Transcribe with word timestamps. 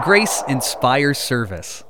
Grace 0.00 0.42
Inspires 0.48 1.18
Service. 1.18 1.84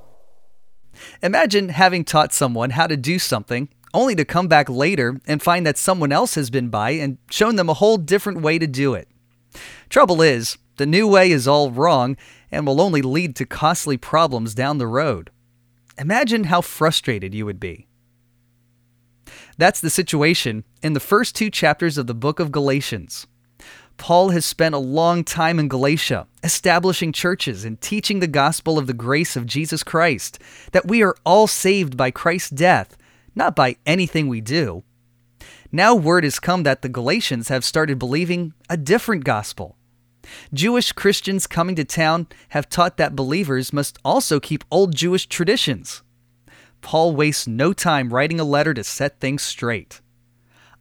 Imagine 1.22 1.68
having 1.68 2.04
taught 2.04 2.32
someone 2.32 2.70
how 2.70 2.88
to 2.88 2.96
do 2.96 3.20
something 3.20 3.68
only 3.94 4.16
to 4.16 4.24
come 4.24 4.48
back 4.48 4.68
later 4.68 5.20
and 5.24 5.40
find 5.40 5.64
that 5.64 5.78
someone 5.78 6.10
else 6.10 6.34
has 6.34 6.50
been 6.50 6.68
by 6.68 6.90
and 6.90 7.18
shown 7.30 7.54
them 7.54 7.68
a 7.68 7.74
whole 7.74 7.96
different 7.96 8.40
way 8.40 8.58
to 8.58 8.66
do 8.66 8.94
it. 8.94 9.06
Trouble 9.88 10.20
is, 10.20 10.58
the 10.78 10.86
new 10.86 11.06
way 11.06 11.30
is 11.30 11.46
all 11.46 11.70
wrong 11.70 12.16
and 12.50 12.66
will 12.66 12.80
only 12.80 13.02
lead 13.02 13.36
to 13.36 13.46
costly 13.46 13.96
problems 13.96 14.52
down 14.52 14.78
the 14.78 14.88
road. 14.88 15.30
Imagine 15.96 16.44
how 16.44 16.60
frustrated 16.60 17.32
you 17.32 17.46
would 17.46 17.60
be. 17.60 17.86
That's 19.58 19.80
the 19.80 19.90
situation 19.90 20.64
in 20.82 20.94
the 20.94 21.00
first 21.00 21.36
two 21.36 21.50
chapters 21.50 21.96
of 21.96 22.08
the 22.08 22.14
book 22.14 22.40
of 22.40 22.50
Galatians. 22.50 23.28
Paul 23.96 24.30
has 24.30 24.44
spent 24.44 24.74
a 24.74 24.78
long 24.78 25.24
time 25.24 25.58
in 25.58 25.68
Galatia, 25.68 26.26
establishing 26.42 27.12
churches 27.12 27.64
and 27.64 27.80
teaching 27.80 28.20
the 28.20 28.26
gospel 28.26 28.78
of 28.78 28.86
the 28.86 28.92
grace 28.92 29.36
of 29.36 29.46
Jesus 29.46 29.82
Christ, 29.82 30.38
that 30.72 30.88
we 30.88 31.02
are 31.02 31.14
all 31.24 31.46
saved 31.46 31.96
by 31.96 32.10
Christ's 32.10 32.50
death, 32.50 32.96
not 33.34 33.56
by 33.56 33.76
anything 33.86 34.28
we 34.28 34.40
do. 34.40 34.82
Now, 35.70 35.94
word 35.94 36.24
has 36.24 36.38
come 36.38 36.64
that 36.64 36.82
the 36.82 36.90
Galatians 36.90 37.48
have 37.48 37.64
started 37.64 37.98
believing 37.98 38.52
a 38.68 38.76
different 38.76 39.24
gospel. 39.24 39.76
Jewish 40.52 40.92
Christians 40.92 41.46
coming 41.46 41.76
to 41.76 41.84
town 41.84 42.26
have 42.50 42.68
taught 42.68 42.98
that 42.98 43.16
believers 43.16 43.72
must 43.72 43.98
also 44.04 44.38
keep 44.38 44.64
old 44.70 44.94
Jewish 44.94 45.26
traditions. 45.26 46.02
Paul 46.82 47.16
wastes 47.16 47.46
no 47.46 47.72
time 47.72 48.12
writing 48.12 48.38
a 48.38 48.44
letter 48.44 48.74
to 48.74 48.84
set 48.84 49.18
things 49.18 49.42
straight. 49.42 50.01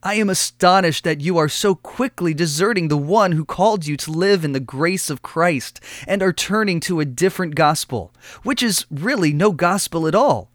I 0.04 0.14
am 0.14 0.28
astonished 0.28 1.04
that 1.04 1.20
you 1.20 1.38
are 1.38 1.48
so 1.48 1.76
quickly 1.76 2.34
deserting 2.34 2.88
the 2.88 2.96
one 2.96 3.32
who 3.32 3.44
called 3.44 3.86
you 3.86 3.96
to 3.98 4.10
live 4.10 4.44
in 4.44 4.50
the 4.50 4.58
grace 4.58 5.08
of 5.10 5.22
Christ 5.22 5.80
and 6.08 6.24
are 6.24 6.32
turning 6.32 6.80
to 6.80 6.98
a 6.98 7.04
different 7.04 7.54
gospel, 7.54 8.12
which 8.42 8.64
is 8.64 8.84
really 8.90 9.32
no 9.32 9.52
gospel 9.52 10.08
at 10.08 10.14
all. 10.16 10.50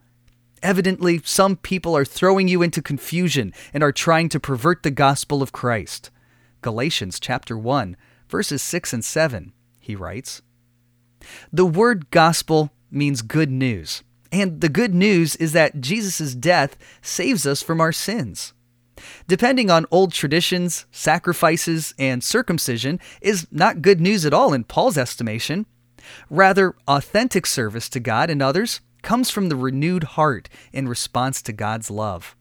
Evidently, 0.61 1.21
some 1.23 1.55
people 1.55 1.95
are 1.95 2.03
throwing 2.03 2.49
you 2.49 2.61
into 2.61 2.81
confusion 2.81 3.53
and 3.73 3.83
are 3.83 3.93
trying 3.93 4.27
to 4.29 4.39
pervert 4.39 4.83
the 4.83 4.91
gospel 4.91 5.41
of 5.41 5.53
Christ. 5.53 6.11
Galatians 6.61 7.17
chapter 7.17 7.57
1, 7.57 7.95
verses 8.27 8.61
6 8.61 8.91
and 8.91 9.05
7, 9.05 9.53
he 9.79 9.95
writes. 9.95 10.41
The 11.53 11.65
word 11.65 12.11
gospel 12.11 12.71
means 12.91 13.21
good 13.21 13.51
news, 13.51 14.03
and 14.29 14.59
the 14.59 14.67
good 14.67 14.93
news 14.93 15.37
is 15.37 15.53
that 15.53 15.79
Jesus' 15.79 16.35
death 16.35 16.75
saves 17.01 17.47
us 17.47 17.61
from 17.61 17.79
our 17.79 17.93
sins. 17.93 18.53
Depending 19.27 19.69
on 19.69 19.85
old 19.91 20.11
traditions, 20.11 20.85
sacrifices, 20.91 21.93
and 21.99 22.23
circumcision 22.23 22.99
is 23.21 23.47
not 23.51 23.81
good 23.81 24.01
news 24.01 24.25
at 24.25 24.33
all 24.33 24.53
in 24.53 24.63
Paul's 24.63 24.97
estimation. 24.97 25.65
Rather, 26.29 26.75
authentic 26.87 27.45
service 27.45 27.89
to 27.89 27.99
God 27.99 28.29
and 28.29 28.41
others 28.41 28.81
comes 29.01 29.29
from 29.29 29.49
the 29.49 29.55
renewed 29.55 30.03
heart 30.03 30.49
in 30.73 30.87
response 30.87 31.41
to 31.43 31.53
God's 31.53 31.91
love. 31.91 32.35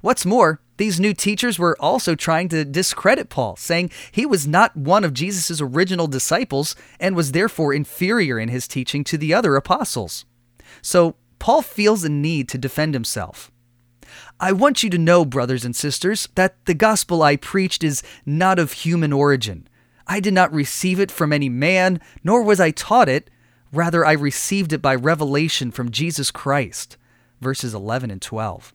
What's 0.00 0.26
more, 0.26 0.60
these 0.76 1.00
new 1.00 1.12
teachers 1.12 1.58
were 1.58 1.76
also 1.80 2.14
trying 2.14 2.48
to 2.50 2.64
discredit 2.64 3.30
Paul, 3.30 3.56
saying 3.56 3.90
he 4.12 4.26
was 4.26 4.46
not 4.46 4.76
one 4.76 5.04
of 5.04 5.14
Jesus' 5.14 5.60
original 5.60 6.06
disciples 6.06 6.76
and 7.00 7.16
was 7.16 7.32
therefore 7.32 7.74
inferior 7.74 8.38
in 8.38 8.48
his 8.48 8.68
teaching 8.68 9.04
to 9.04 9.18
the 9.18 9.34
other 9.34 9.56
apostles. 9.56 10.24
So, 10.82 11.16
Paul 11.38 11.62
feels 11.62 12.04
a 12.04 12.08
need 12.08 12.48
to 12.50 12.58
defend 12.58 12.94
himself. 12.94 13.50
I 14.40 14.52
want 14.52 14.82
you 14.82 14.90
to 14.90 14.98
know, 14.98 15.24
brothers 15.24 15.64
and 15.64 15.74
sisters, 15.74 16.28
that 16.34 16.64
the 16.66 16.74
gospel 16.74 17.22
I 17.22 17.36
preached 17.36 17.82
is 17.82 18.02
not 18.24 18.58
of 18.58 18.72
human 18.72 19.12
origin. 19.12 19.68
I 20.06 20.20
did 20.20 20.34
not 20.34 20.52
receive 20.52 20.98
it 21.00 21.10
from 21.10 21.32
any 21.32 21.48
man, 21.48 22.00
nor 22.24 22.42
was 22.42 22.60
I 22.60 22.70
taught 22.70 23.08
it. 23.08 23.30
Rather, 23.72 24.04
I 24.04 24.12
received 24.12 24.72
it 24.72 24.80
by 24.80 24.94
revelation 24.94 25.70
from 25.70 25.90
Jesus 25.90 26.30
Christ. 26.30 26.96
Verses 27.40 27.74
11 27.74 28.10
and 28.10 28.22
12. 28.22 28.74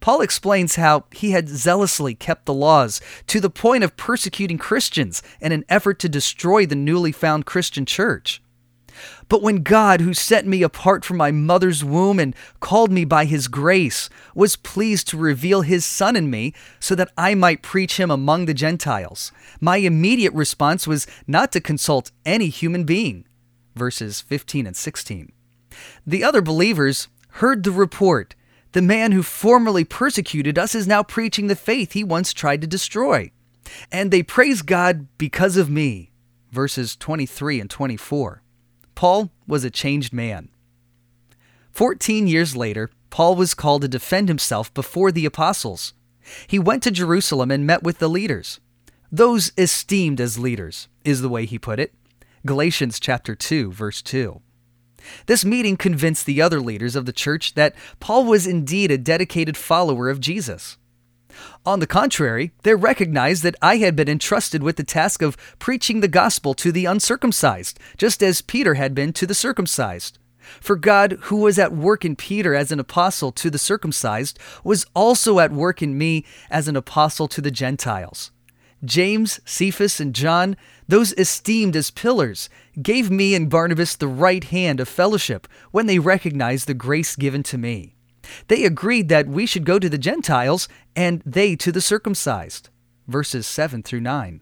Paul 0.00 0.20
explains 0.20 0.74
how 0.74 1.04
he 1.12 1.30
had 1.30 1.48
zealously 1.48 2.14
kept 2.14 2.44
the 2.44 2.52
laws 2.52 3.00
to 3.28 3.40
the 3.40 3.48
point 3.48 3.84
of 3.84 3.96
persecuting 3.96 4.58
Christians 4.58 5.22
in 5.40 5.52
an 5.52 5.64
effort 5.68 6.00
to 6.00 6.08
destroy 6.08 6.66
the 6.66 6.74
newly 6.74 7.12
found 7.12 7.46
Christian 7.46 7.86
church. 7.86 8.41
But 9.28 9.42
when 9.42 9.62
God, 9.62 10.00
who 10.00 10.14
set 10.14 10.46
me 10.46 10.62
apart 10.62 11.04
from 11.04 11.16
my 11.16 11.30
mother's 11.30 11.84
womb 11.84 12.18
and 12.18 12.34
called 12.60 12.90
me 12.90 13.04
by 13.04 13.24
his 13.24 13.48
grace, 13.48 14.08
was 14.34 14.56
pleased 14.56 15.08
to 15.08 15.16
reveal 15.16 15.62
his 15.62 15.84
Son 15.84 16.16
in 16.16 16.30
me 16.30 16.54
so 16.80 16.94
that 16.94 17.12
I 17.16 17.34
might 17.34 17.62
preach 17.62 17.98
him 17.98 18.10
among 18.10 18.46
the 18.46 18.54
Gentiles, 18.54 19.32
my 19.60 19.78
immediate 19.78 20.32
response 20.34 20.86
was 20.86 21.06
not 21.26 21.52
to 21.52 21.60
consult 21.60 22.12
any 22.24 22.48
human 22.48 22.84
being. 22.84 23.26
Verses 23.74 24.20
15 24.20 24.66
and 24.66 24.76
16. 24.76 25.32
The 26.06 26.24
other 26.24 26.42
believers 26.42 27.08
heard 27.32 27.64
the 27.64 27.70
report. 27.70 28.34
The 28.72 28.82
man 28.82 29.12
who 29.12 29.22
formerly 29.22 29.84
persecuted 29.84 30.58
us 30.58 30.74
is 30.74 30.86
now 30.86 31.02
preaching 31.02 31.46
the 31.46 31.56
faith 31.56 31.92
he 31.92 32.04
once 32.04 32.32
tried 32.32 32.60
to 32.62 32.66
destroy. 32.66 33.30
And 33.90 34.10
they 34.10 34.22
praise 34.22 34.62
God 34.62 35.06
because 35.18 35.56
of 35.56 35.70
me. 35.70 36.10
Verses 36.50 36.96
23 36.96 37.60
and 37.60 37.70
24. 37.70 38.42
Paul 38.94 39.30
was 39.46 39.64
a 39.64 39.70
changed 39.70 40.12
man. 40.12 40.48
Fourteen 41.72 42.26
years 42.26 42.54
later, 42.54 42.90
Paul 43.10 43.34
was 43.34 43.54
called 43.54 43.82
to 43.82 43.88
defend 43.88 44.28
himself 44.28 44.72
before 44.74 45.12
the 45.12 45.26
apostles. 45.26 45.94
He 46.46 46.58
went 46.58 46.82
to 46.84 46.90
Jerusalem 46.90 47.50
and 47.50 47.66
met 47.66 47.82
with 47.82 47.98
the 47.98 48.08
leaders. 48.08 48.60
Those 49.10 49.52
esteemed 49.58 50.20
as 50.20 50.38
leaders, 50.38 50.88
is 51.04 51.20
the 51.20 51.28
way 51.28 51.44
he 51.44 51.58
put 51.58 51.78
it. 51.78 51.92
Galatians 52.46 52.98
chapter 52.98 53.34
2, 53.34 53.70
verse 53.72 54.02
2. 54.02 54.40
This 55.26 55.44
meeting 55.44 55.76
convinced 55.76 56.26
the 56.26 56.40
other 56.40 56.60
leaders 56.60 56.96
of 56.96 57.06
the 57.06 57.12
church 57.12 57.54
that 57.54 57.74
Paul 58.00 58.24
was 58.24 58.46
indeed 58.46 58.90
a 58.90 58.98
dedicated 58.98 59.56
follower 59.56 60.08
of 60.08 60.20
Jesus. 60.20 60.78
On 61.64 61.80
the 61.80 61.86
contrary, 61.86 62.52
they 62.62 62.74
recognized 62.74 63.42
that 63.42 63.56
I 63.62 63.76
had 63.76 63.96
been 63.96 64.08
entrusted 64.08 64.62
with 64.62 64.76
the 64.76 64.84
task 64.84 65.22
of 65.22 65.36
preaching 65.58 66.00
the 66.00 66.08
gospel 66.08 66.54
to 66.54 66.72
the 66.72 66.86
uncircumcised, 66.86 67.78
just 67.96 68.22
as 68.22 68.42
Peter 68.42 68.74
had 68.74 68.94
been 68.94 69.12
to 69.14 69.26
the 69.26 69.34
circumcised. 69.34 70.18
For 70.60 70.76
God, 70.76 71.18
who 71.22 71.36
was 71.36 71.58
at 71.58 71.72
work 71.72 72.04
in 72.04 72.16
Peter 72.16 72.54
as 72.54 72.72
an 72.72 72.80
apostle 72.80 73.32
to 73.32 73.50
the 73.50 73.58
circumcised, 73.58 74.38
was 74.64 74.86
also 74.94 75.38
at 75.38 75.52
work 75.52 75.82
in 75.82 75.96
me 75.96 76.24
as 76.50 76.68
an 76.68 76.76
apostle 76.76 77.28
to 77.28 77.40
the 77.40 77.50
Gentiles. 77.50 78.32
James, 78.84 79.40
Cephas, 79.44 80.00
and 80.00 80.14
John, 80.14 80.56
those 80.88 81.12
esteemed 81.12 81.76
as 81.76 81.92
pillars, 81.92 82.48
gave 82.80 83.10
me 83.10 83.34
and 83.34 83.48
Barnabas 83.48 83.94
the 83.94 84.08
right 84.08 84.42
hand 84.42 84.80
of 84.80 84.88
fellowship 84.88 85.46
when 85.70 85.86
they 85.86 86.00
recognized 86.00 86.66
the 86.66 86.74
grace 86.74 87.14
given 87.14 87.44
to 87.44 87.58
me. 87.58 87.94
They 88.48 88.64
agreed 88.64 89.08
that 89.08 89.26
we 89.26 89.46
should 89.46 89.64
go 89.64 89.78
to 89.78 89.88
the 89.88 89.98
Gentiles 89.98 90.68
and 90.94 91.22
they 91.24 91.56
to 91.56 91.72
the 91.72 91.80
circumcised. 91.80 92.68
Verses 93.06 93.46
7 93.46 93.82
through 93.82 94.00
9. 94.00 94.40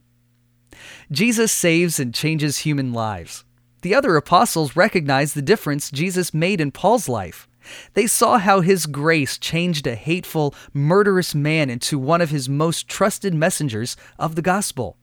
Jesus 1.11 1.53
saves 1.53 1.99
and 1.99 2.15
changes 2.15 2.59
human 2.59 2.93
lives. 2.93 3.45
The 3.83 3.95
other 3.95 4.17
apostles 4.17 4.77
recognized 4.77 5.35
the 5.35 5.43
difference 5.43 5.91
Jesus 5.91 6.35
made 6.35 6.61
in 6.61 6.71
Paul's 6.71 7.09
life. 7.09 7.49
They 7.95 8.07
saw 8.07 8.39
how 8.39 8.61
his 8.61 8.87
grace 8.87 9.39
changed 9.39 9.87
a 9.87 9.95
hateful, 9.95 10.55
murderous 10.73 11.35
man 11.35 11.71
into 11.71 11.99
one 11.99 12.21
of 12.21 12.31
his 12.31 12.49
most 12.49 12.89
trusted 12.89 13.35
messengers 13.35 13.97
of 14.19 14.35
the 14.35 14.43
gospel. 14.43 14.97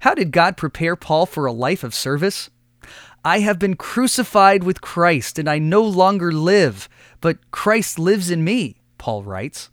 How 0.00 0.14
did 0.14 0.32
God 0.32 0.56
prepare 0.56 0.96
Paul 0.96 1.26
for 1.26 1.46
a 1.46 1.52
life 1.52 1.84
of 1.84 1.94
service? 1.94 2.50
I 3.24 3.40
have 3.40 3.58
been 3.58 3.76
crucified 3.76 4.62
with 4.62 4.80
Christ, 4.80 5.38
and 5.38 5.48
I 5.48 5.58
no 5.58 5.82
longer 5.82 6.32
live, 6.32 6.88
but 7.20 7.50
Christ 7.50 7.98
lives 7.98 8.30
in 8.30 8.44
me, 8.44 8.80
Paul 8.96 9.22
writes. 9.22 9.70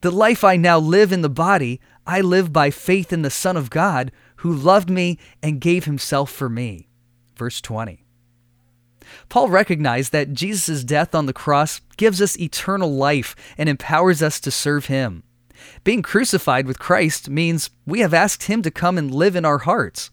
The 0.00 0.10
life 0.10 0.44
I 0.44 0.56
now 0.56 0.78
live 0.78 1.12
in 1.12 1.22
the 1.22 1.28
body, 1.28 1.80
I 2.06 2.20
live 2.20 2.52
by 2.52 2.70
faith 2.70 3.12
in 3.12 3.22
the 3.22 3.30
Son 3.30 3.56
of 3.56 3.70
God, 3.70 4.12
who 4.36 4.52
loved 4.52 4.90
me 4.90 5.18
and 5.42 5.60
gave 5.60 5.84
himself 5.84 6.30
for 6.30 6.48
me. 6.48 6.88
Verse 7.36 7.60
20. 7.60 8.04
Paul 9.28 9.48
recognized 9.48 10.12
that 10.12 10.32
Jesus' 10.32 10.84
death 10.84 11.14
on 11.14 11.26
the 11.26 11.32
cross 11.32 11.80
gives 11.96 12.20
us 12.20 12.38
eternal 12.38 12.94
life 12.94 13.34
and 13.56 13.68
empowers 13.68 14.22
us 14.22 14.40
to 14.40 14.50
serve 14.50 14.86
him. 14.86 15.22
Being 15.84 16.02
crucified 16.02 16.66
with 16.66 16.78
Christ 16.78 17.28
means 17.28 17.70
we 17.86 18.00
have 18.00 18.14
asked 18.14 18.44
him 18.44 18.62
to 18.62 18.70
come 18.70 18.98
and 18.98 19.14
live 19.14 19.36
in 19.36 19.44
our 19.44 19.58
hearts. 19.58 20.10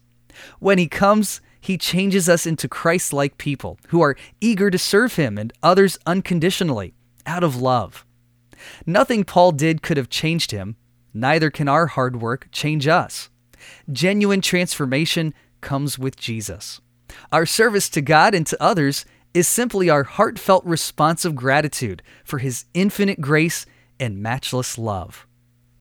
When 0.58 0.78
he 0.78 0.88
comes, 0.88 1.40
He 1.60 1.78
changes 1.78 2.28
us 2.28 2.46
into 2.46 2.68
Christ 2.68 3.12
like 3.12 3.38
people 3.38 3.78
who 3.88 4.00
are 4.00 4.16
eager 4.40 4.70
to 4.70 4.78
serve 4.78 5.16
Him 5.16 5.38
and 5.38 5.52
others 5.62 5.98
unconditionally, 6.06 6.94
out 7.26 7.44
of 7.44 7.60
love. 7.60 8.04
Nothing 8.86 9.24
Paul 9.24 9.52
did 9.52 9.82
could 9.82 9.96
have 9.96 10.10
changed 10.10 10.50
him, 10.50 10.76
neither 11.14 11.50
can 11.50 11.68
our 11.68 11.86
hard 11.86 12.20
work 12.20 12.48
change 12.52 12.86
us. 12.86 13.30
Genuine 13.90 14.40
transformation 14.40 15.34
comes 15.60 15.98
with 15.98 16.16
Jesus. 16.16 16.80
Our 17.32 17.46
service 17.46 17.88
to 17.90 18.00
God 18.00 18.34
and 18.34 18.46
to 18.46 18.62
others 18.62 19.04
is 19.34 19.48
simply 19.48 19.90
our 19.90 20.04
heartfelt 20.04 20.64
response 20.64 21.24
of 21.24 21.34
gratitude 21.34 22.02
for 22.24 22.38
His 22.38 22.64
infinite 22.74 23.20
grace 23.20 23.66
and 24.00 24.22
matchless 24.22 24.78
love. 24.78 25.27